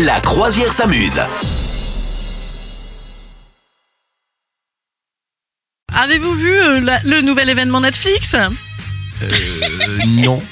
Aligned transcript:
La 0.00 0.20
croisière 0.20 0.72
s'amuse. 0.72 1.20
Avez-vous 5.94 6.34
vu 6.34 6.50
euh, 6.56 6.80
la- 6.80 7.00
le 7.04 7.20
nouvel 7.20 7.48
événement 7.50 7.80
Netflix? 7.80 8.34
Euh, 8.34 8.48
non. 10.08 10.42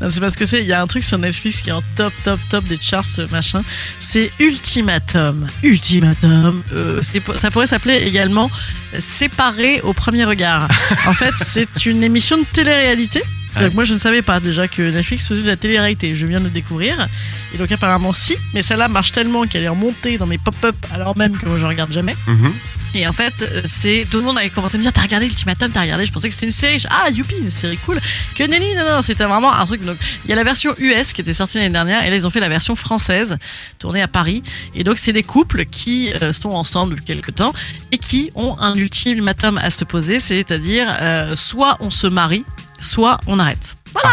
Non, 0.00 0.10
c'est 0.10 0.20
parce 0.20 0.36
que 0.36 0.46
c'est, 0.46 0.60
il 0.62 0.68
y 0.68 0.72
a 0.72 0.80
un 0.80 0.86
truc 0.86 1.04
sur 1.04 1.18
Netflix 1.18 1.60
qui 1.62 1.70
est 1.70 1.72
en 1.72 1.82
top, 1.96 2.12
top, 2.22 2.38
top 2.48 2.64
des 2.64 2.78
charts, 2.80 3.04
ce 3.04 3.22
machin. 3.30 3.62
C'est 3.98 4.30
Ultimatum. 4.38 5.48
Ultimatum. 5.62 6.62
Euh, 6.72 7.00
c'est, 7.02 7.20
ça 7.38 7.50
pourrait 7.50 7.66
s'appeler 7.66 7.96
également 7.96 8.50
Séparé 8.98 9.80
au 9.82 9.92
premier 9.92 10.24
regard. 10.24 10.68
En 11.06 11.12
fait, 11.12 11.32
c'est 11.36 11.86
une 11.86 12.02
émission 12.02 12.38
de 12.38 12.44
télé-réalité. 12.44 13.22
Ouais. 13.56 13.62
Donc 13.64 13.74
moi, 13.74 13.84
je 13.84 13.94
ne 13.94 13.98
savais 13.98 14.22
pas 14.22 14.40
déjà 14.40 14.68
que 14.68 14.82
Netflix 14.82 15.28
faisait 15.28 15.42
de 15.42 15.46
la 15.46 15.56
télé-réalité. 15.56 16.14
Je 16.16 16.26
viens 16.26 16.40
de 16.40 16.44
le 16.46 16.50
découvrir. 16.50 17.06
Et 17.54 17.58
donc, 17.58 17.70
apparemment, 17.70 18.12
si. 18.12 18.36
Mais 18.52 18.62
celle-là 18.62 18.88
marche 18.88 19.12
tellement 19.12 19.46
qu'elle 19.46 19.62
est 19.62 19.68
remontée 19.68 20.18
dans 20.18 20.26
mes 20.26 20.38
pop-up 20.38 20.74
alors 20.92 21.16
même 21.16 21.36
que 21.38 21.46
moi, 21.46 21.56
je 21.58 21.66
regarde 21.66 21.92
jamais. 21.92 22.14
Mhm. 22.26 22.52
Et 22.96 23.08
en 23.08 23.12
fait, 23.12 23.34
euh, 23.42 23.60
c'est 23.64 24.06
tout 24.08 24.18
le 24.18 24.22
monde 24.22 24.38
avait 24.38 24.50
commencé 24.50 24.76
à 24.76 24.78
me 24.78 24.82
dire 24.84 24.92
T'as 24.92 25.02
regardé 25.02 25.26
Ultimatum 25.26 25.72
T'as 25.72 25.80
regardé 25.82 26.06
Je 26.06 26.12
pensais 26.12 26.28
que 26.28 26.34
c'était 26.34 26.46
une 26.46 26.52
série. 26.52 26.78
Je- 26.78 26.86
ah, 26.90 27.10
youpi, 27.10 27.34
une 27.42 27.50
série 27.50 27.76
cool. 27.78 28.00
Que 28.36 28.44
nenni, 28.44 28.72
non, 28.76 28.84
non, 28.88 29.02
c'était 29.02 29.24
vraiment 29.24 29.52
un 29.52 29.66
truc. 29.66 29.84
Donc, 29.84 29.96
il 30.24 30.30
y 30.30 30.32
a 30.32 30.36
la 30.36 30.44
version 30.44 30.72
US 30.78 31.12
qui 31.12 31.20
était 31.20 31.32
sortie 31.32 31.58
l'année 31.58 31.70
dernière, 31.70 32.04
et 32.04 32.10
là, 32.10 32.14
ils 32.16 32.24
ont 32.24 32.30
fait 32.30 32.38
la 32.40 32.48
version 32.48 32.76
française, 32.76 33.36
tournée 33.80 34.00
à 34.00 34.06
Paris. 34.08 34.44
Et 34.76 34.84
donc, 34.84 34.98
c'est 34.98 35.12
des 35.12 35.24
couples 35.24 35.64
qui 35.64 36.12
euh, 36.22 36.30
sont 36.32 36.50
ensemble 36.50 36.92
depuis 36.94 37.04
quelques 37.04 37.34
temps 37.34 37.52
et 37.90 37.98
qui 37.98 38.30
ont 38.36 38.56
un 38.60 38.74
ultimatum 38.76 39.58
à 39.58 39.70
se 39.70 39.84
poser, 39.84 40.20
c'est-à-dire 40.20 40.86
euh, 41.00 41.34
soit 41.34 41.76
on 41.80 41.90
se 41.90 42.06
marie, 42.06 42.44
soit 42.80 43.18
on 43.26 43.38
arrête. 43.38 43.76
Voilà 43.94 44.10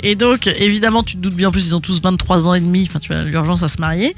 Et 0.00 0.16
donc, 0.16 0.46
évidemment, 0.46 1.02
tu 1.02 1.14
te 1.16 1.20
doutes 1.20 1.34
bien, 1.34 1.48
en 1.48 1.52
plus, 1.52 1.68
ils 1.68 1.74
ont 1.74 1.80
tous 1.80 2.00
23 2.02 2.48
ans 2.48 2.54
et 2.54 2.60
demi, 2.60 2.86
enfin, 2.88 2.98
tu 2.98 3.12
vois, 3.12 3.22
l'urgence 3.22 3.62
à 3.62 3.68
se 3.68 3.78
marier. 3.78 4.14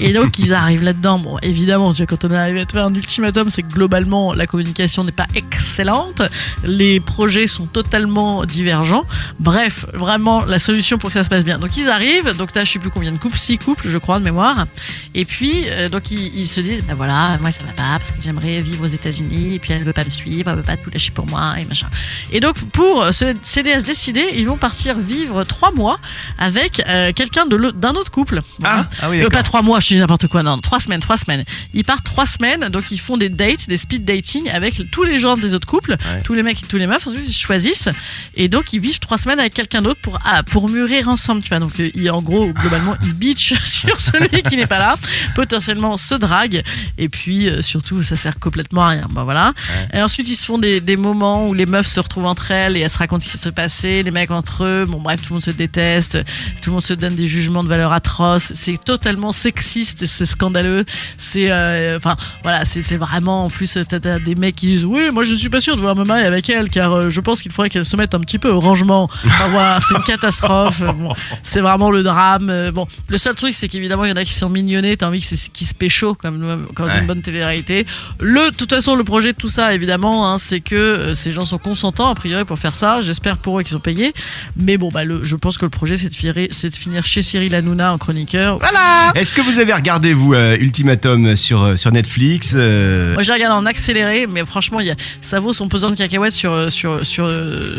Et 0.00 0.12
donc, 0.12 0.38
ils 0.38 0.52
arrivent 0.52 0.82
là-dedans. 0.82 1.18
Bon, 1.18 1.38
évidemment, 1.42 1.92
tu 1.92 1.98
vois, 1.98 2.06
quand 2.06 2.24
on 2.24 2.32
est 2.32 2.36
arrivé 2.36 2.60
à 2.60 2.66
trouver 2.66 2.82
un 2.82 2.94
ultimatum, 2.94 3.48
c'est 3.48 3.62
que 3.62 3.72
globalement, 3.72 4.34
la 4.34 4.46
communication 4.46 5.04
n'est 5.04 5.12
pas 5.12 5.28
excellente. 5.34 6.22
Les 6.64 7.00
projets 7.00 7.46
sont 7.46 7.66
totalement 7.66 8.44
divergents. 8.44 9.04
Bref, 9.38 9.86
vraiment, 9.94 10.44
la 10.44 10.58
solution 10.58 10.98
pour 10.98 11.10
que 11.10 11.14
ça 11.14 11.24
se 11.24 11.30
passe 11.30 11.44
bien. 11.44 11.58
Donc, 11.58 11.76
ils 11.76 11.88
arrivent. 11.88 12.36
Donc, 12.36 12.52
t'as, 12.52 12.64
je 12.64 12.72
sais 12.72 12.78
plus 12.78 12.90
combien 12.90 13.12
de 13.12 13.18
couples, 13.18 13.38
six 13.38 13.56
couples, 13.58 13.88
je 13.88 13.98
crois, 13.98 14.18
de 14.18 14.24
mémoire. 14.24 14.66
Et 15.14 15.24
puis, 15.24 15.64
euh, 15.68 15.88
donc, 15.88 16.10
ils, 16.10 16.46
se 16.46 16.60
disent, 16.60 16.82
ben 16.82 16.94
voilà, 16.94 17.38
moi, 17.40 17.50
ça 17.50 17.62
va 17.62 17.72
pas, 17.72 17.98
parce 17.98 18.10
que 18.10 18.20
j'aimerais 18.20 18.60
vivre 18.60 18.84
aux 18.84 18.88
États-Unis, 18.88 19.54
et 19.54 19.58
puis 19.58 19.72
elle 19.72 19.84
veut 19.84 19.92
pas 19.92 20.04
me 20.04 20.10
suivre, 20.10 20.50
elle 20.50 20.56
veut 20.56 20.62
pas 20.62 20.76
tout 20.76 20.90
lâcher 20.90 21.12
pour 21.12 21.26
moi, 21.26 21.54
et 21.60 21.64
machin. 21.64 21.88
Et 22.32 22.40
donc, 22.40 22.56
pour 22.72 23.06
se 23.12 23.34
s'aider 23.42 23.72
à 23.72 23.80
se 23.80 23.84
décider, 23.84 24.39
ils 24.40 24.46
vont 24.48 24.56
partir 24.56 24.98
vivre 24.98 25.44
trois 25.44 25.70
mois 25.72 25.98
avec 26.38 26.82
euh, 26.88 27.12
quelqu'un 27.12 27.44
d'un 27.46 27.90
autre 27.92 28.10
couple. 28.10 28.40
Voilà. 28.58 28.86
Ah, 28.92 28.96
ah 29.02 29.10
oui, 29.10 29.22
Euh, 29.22 29.28
pas 29.28 29.42
trois 29.42 29.62
mois, 29.62 29.80
je 29.80 29.88
dis 29.88 29.96
n'importe 29.98 30.26
quoi, 30.26 30.42
non, 30.42 30.58
trois 30.58 30.80
semaines, 30.80 31.00
trois 31.00 31.16
semaines. 31.16 31.44
Ils 31.74 31.84
partent 31.84 32.04
trois 32.04 32.26
semaines, 32.26 32.68
donc 32.70 32.90
ils 32.90 32.98
font 33.00 33.16
des 33.16 33.28
dates, 33.28 33.68
des 33.68 33.76
speed 33.76 34.04
dating 34.04 34.48
avec 34.50 34.90
tous 34.90 35.02
les 35.04 35.18
gens 35.18 35.36
des 35.36 35.54
autres 35.54 35.66
couples, 35.66 35.92
Ouais. 35.92 36.22
tous 36.24 36.34
les 36.34 36.42
mecs 36.42 36.62
et 36.62 36.66
tous 36.66 36.76
les 36.78 36.86
meufs, 36.86 37.06
ensuite 37.06 37.22
ils 37.28 37.32
choisissent, 37.32 37.88
et 38.34 38.48
donc 38.48 38.72
ils 38.72 38.80
vivent 38.80 38.98
trois 38.98 39.18
semaines 39.18 39.38
avec 39.40 39.54
quelqu'un 39.54 39.82
d'autre 39.82 40.00
pour, 40.00 40.18
ah, 40.24 40.42
pour 40.42 40.68
mûrir 40.68 41.08
ensemble, 41.08 41.42
tu 41.42 41.50
vois. 41.50 41.58
Donc 41.60 41.78
euh, 41.80 41.90
ils- 41.94 42.10
en 42.10 42.22
gros, 42.22 42.46
globalement, 42.52 42.96
ils 43.04 43.12
bitchent 43.14 43.54
sur 43.64 44.00
celui 44.00 44.42
qui 44.42 44.56
n'est 44.56 44.66
pas 44.66 44.78
là, 44.78 44.96
potentiellement 45.34 45.96
se 45.96 46.14
draguent, 46.14 46.62
et 46.98 47.08
puis 47.08 47.48
euh, 47.48 47.62
surtout, 47.62 48.02
ça 48.02 48.16
sert 48.16 48.38
complètement 48.38 48.84
à 48.84 48.88
rien. 48.88 49.06
Bon 49.10 49.24
voilà. 49.24 49.52
Et 49.92 50.02
ensuite, 50.02 50.28
ils 50.28 50.36
se 50.36 50.44
font 50.44 50.58
des, 50.58 50.80
des 50.80 50.96
moments 50.96 51.46
où 51.48 51.54
les 51.54 51.66
meufs 51.66 51.86
se 51.86 52.00
retrouvent 52.00 52.26
entre 52.26 52.50
elles 52.50 52.76
et 52.76 52.80
elles 52.80 52.90
se 52.90 52.98
racontent 52.98 53.24
ce 53.24 53.30
qui 53.30 53.38
s'est 53.38 53.52
passé, 53.52 54.02
les 54.02 54.10
mecs 54.10 54.29
entre 54.32 54.64
eux. 54.64 54.86
Bon, 54.88 54.98
bref, 55.00 55.20
tout 55.22 55.28
le 55.30 55.34
monde 55.34 55.42
se 55.42 55.50
déteste, 55.50 56.18
tout 56.62 56.70
le 56.70 56.72
monde 56.72 56.82
se 56.82 56.94
donne 56.94 57.14
des 57.14 57.26
jugements 57.28 57.62
de 57.64 57.68
valeur 57.68 57.92
atroces. 57.92 58.52
C'est 58.54 58.82
totalement 58.82 59.32
sexiste 59.32 60.02
et 60.02 60.06
c'est 60.06 60.26
scandaleux. 60.26 60.84
C'est, 61.16 61.50
euh, 61.50 61.96
enfin, 61.96 62.16
voilà, 62.42 62.64
c'est 62.64 62.96
vraiment. 62.96 63.44
En 63.46 63.50
plus, 63.50 63.78
t'as 63.88 64.18
des 64.18 64.34
mecs 64.34 64.56
qui 64.56 64.66
disent 64.66 64.84
Oui, 64.84 65.10
moi 65.12 65.24
je 65.24 65.32
ne 65.32 65.36
suis 65.36 65.48
pas 65.50 65.60
sûr 65.60 65.74
de 65.74 65.80
vouloir 65.80 65.96
me 65.96 66.04
marier 66.04 66.24
avec 66.26 66.48
elle 66.50 66.68
car 66.70 66.92
euh, 66.92 67.10
je 67.10 67.20
pense 67.20 67.42
qu'il 67.42 67.52
faudrait 67.52 67.70
qu'elle 67.70 67.84
se 67.84 67.96
mette 67.96 68.14
un 68.14 68.20
petit 68.20 68.38
peu 68.38 68.50
au 68.50 68.60
rangement. 68.60 69.04
Enfin, 69.26 69.48
voilà, 69.48 69.78
c'est 69.86 69.94
une 69.94 70.02
catastrophe. 70.02 70.80
Bon, 70.96 71.14
c'est 71.42 71.60
vraiment 71.60 71.90
le 71.90 72.02
drame. 72.02 72.48
Euh, 72.50 72.70
Bon, 72.72 72.86
le 73.08 73.18
seul 73.18 73.34
truc, 73.34 73.54
c'est 73.54 73.68
qu'évidemment, 73.68 74.04
il 74.04 74.10
y 74.10 74.12
en 74.12 74.16
a 74.16 74.24
qui 74.24 74.32
sont 74.34 74.48
mignonnés. 74.48 74.96
T'as 74.96 75.08
envie 75.08 75.20
que 75.20 75.26
c'est- 75.26 75.50
qu'ils 75.52 75.66
se 75.66 75.74
pécho 75.74 76.14
comme, 76.14 76.66
comme 76.74 76.86
Ouais. 76.86 76.98
une 77.00 77.06
bonne 77.06 77.20
télé-réalité. 77.22 77.84
Le, 78.20 78.50
de 78.50 78.56
toute 78.56 78.72
façon, 78.72 78.94
le 78.96 79.04
projet 79.04 79.32
de 79.32 79.36
tout 79.38 79.48
ça, 79.48 79.74
évidemment, 79.74 80.30
hein, 80.30 80.38
c'est 80.38 80.60
que 80.60 80.74
euh, 80.74 81.14
ces 81.14 81.32
gens 81.32 81.44
sont 81.44 81.58
consentants, 81.58 82.08
a 82.10 82.14
priori, 82.14 82.44
pour 82.44 82.58
faire 82.58 82.74
ça. 82.74 83.00
J'espère 83.00 83.36
pour 83.38 83.58
eux 83.58 83.62
qu'ils 83.62 83.72
sont 83.72 83.80
payés. 83.80 84.12
Mais 84.56 84.76
bon, 84.78 84.88
bah, 84.92 85.04
le, 85.04 85.24
je 85.24 85.36
pense 85.36 85.58
que 85.58 85.64
le 85.64 85.70
projet, 85.70 85.96
c'est 85.96 86.08
de, 86.08 86.14
finir- 86.14 86.34
c'est 86.50 86.70
de 86.70 86.76
finir 86.76 87.04
chez 87.06 87.22
Cyril 87.22 87.54
Hanouna 87.54 87.92
en 87.92 87.98
chroniqueur. 87.98 88.58
Voilà 88.58 89.12
Est-ce 89.14 89.34
que 89.34 89.40
vous 89.40 89.58
avez 89.58 89.72
regardé, 89.72 90.12
vous, 90.12 90.34
euh, 90.34 90.56
Ultimatum 90.58 91.36
sur, 91.36 91.62
euh, 91.62 91.76
sur 91.76 91.92
Netflix 91.92 92.52
euh, 92.56 93.14
Moi, 93.14 93.22
je 93.22 93.32
regarde 93.32 93.52
en 93.52 93.66
accéléré, 93.66 94.26
mais 94.30 94.44
franchement, 94.44 94.80
y 94.80 94.90
a, 94.90 94.94
ça 95.20 95.40
vaut 95.40 95.52
son 95.52 95.68
pesant 95.68 95.90
de 95.90 95.96
cacahuètes 95.96 96.32
sur. 96.32 96.72
sur, 96.72 97.04
sur, 97.04 97.28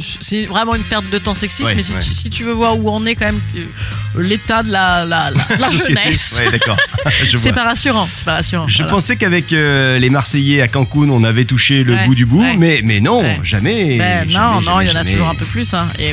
sur- 0.00 0.18
c'est 0.20 0.44
vraiment 0.46 0.74
une 0.74 0.84
perte 0.84 1.08
de 1.10 1.18
temps 1.18 1.34
sexiste, 1.34 1.68
Ouais, 1.70 1.74
mais 1.74 1.82
si, 1.82 1.94
ouais. 1.94 2.00
tu, 2.00 2.14
si 2.14 2.30
tu 2.30 2.44
veux 2.44 2.52
voir 2.52 2.78
où 2.78 2.90
on 2.90 3.04
est, 3.06 3.14
quand 3.14 3.26
même, 3.26 3.40
euh, 3.56 4.22
l'état 4.22 4.62
de 4.62 4.70
la, 4.70 5.04
la, 5.04 5.30
la, 5.30 5.56
la 5.58 5.68
société 5.68 6.00
jeunesse, 6.02 6.36
Ouais, 6.38 6.50
d'accord. 6.50 6.76
C'est 7.36 7.52
pas 7.52 7.64
rassurant. 7.64 8.08
C'est 8.10 8.24
pas 8.24 8.34
rassurant. 8.34 8.68
Je 8.68 8.78
Voilà. 8.78 8.90
pensais 8.92 9.16
qu'avec 9.16 9.50
les 9.50 10.10
Marseillais 10.10 10.60
à 10.62 10.68
Cancun, 10.68 11.08
on 11.10 11.24
avait 11.24 11.44
touché 11.44 11.84
le 11.84 11.96
bout 12.06 12.14
du 12.14 12.26
bout, 12.26 12.44
mais, 12.56 12.80
mais 12.84 13.00
non, 13.00 13.22
jamais. 13.42 13.98
Ben, 13.98 14.28
jamais, 14.30 14.54
non, 14.54 14.60
non, 14.60 14.80
il 14.80 14.88
y 14.88 14.90
en 14.90 14.94
a 14.96 15.04
toujours 15.04 15.28
un 15.28 15.34
peu 15.34 15.44
plus. 15.44 15.72
Hein. 15.74 15.88
Et 15.98 16.12